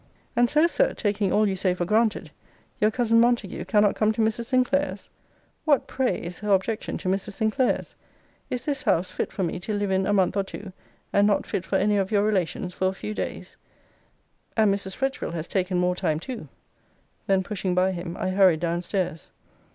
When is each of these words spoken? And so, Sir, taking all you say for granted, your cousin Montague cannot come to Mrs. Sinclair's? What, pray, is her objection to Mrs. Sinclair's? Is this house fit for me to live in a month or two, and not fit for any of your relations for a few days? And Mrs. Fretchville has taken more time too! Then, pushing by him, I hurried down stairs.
And 0.35 0.49
so, 0.49 0.65
Sir, 0.65 0.95
taking 0.95 1.31
all 1.31 1.47
you 1.47 1.55
say 1.55 1.75
for 1.75 1.85
granted, 1.85 2.31
your 2.79 2.89
cousin 2.89 3.19
Montague 3.21 3.65
cannot 3.65 3.95
come 3.95 4.11
to 4.13 4.21
Mrs. 4.21 4.45
Sinclair's? 4.45 5.11
What, 5.63 5.85
pray, 5.85 6.15
is 6.19 6.39
her 6.39 6.53
objection 6.55 6.97
to 6.97 7.07
Mrs. 7.07 7.33
Sinclair's? 7.33 7.93
Is 8.49 8.65
this 8.65 8.81
house 8.81 9.11
fit 9.11 9.31
for 9.31 9.43
me 9.43 9.59
to 9.59 9.75
live 9.75 9.91
in 9.91 10.07
a 10.07 10.11
month 10.11 10.35
or 10.35 10.43
two, 10.43 10.73
and 11.13 11.27
not 11.27 11.45
fit 11.45 11.63
for 11.65 11.75
any 11.75 11.97
of 11.97 12.09
your 12.09 12.23
relations 12.23 12.73
for 12.73 12.87
a 12.87 12.93
few 12.93 13.13
days? 13.13 13.57
And 14.57 14.73
Mrs. 14.73 14.95
Fretchville 14.95 15.33
has 15.35 15.47
taken 15.47 15.77
more 15.77 15.95
time 15.95 16.19
too! 16.19 16.47
Then, 17.27 17.43
pushing 17.43 17.75
by 17.75 17.91
him, 17.91 18.17
I 18.19 18.31
hurried 18.31 18.61
down 18.61 18.81
stairs. 18.81 19.29